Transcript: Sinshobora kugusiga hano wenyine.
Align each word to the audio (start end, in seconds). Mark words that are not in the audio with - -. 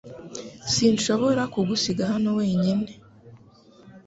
Sinshobora 0.73 1.41
kugusiga 1.53 2.03
hano 2.11 2.29
wenyine. 2.39 2.85